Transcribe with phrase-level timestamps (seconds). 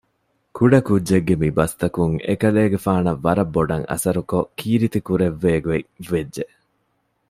[0.57, 6.43] ކުޑަކުއްޖެއްގެ މިބަސްތަކުން އެކަލޭގެފާނަށް ވަރަށްބޮޑަށް އަސަރުކޮށް ކީރިތި ކުރެއްވޭގޮތް ވެއްޖެ